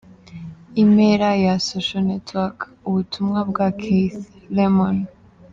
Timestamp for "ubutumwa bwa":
2.87-3.67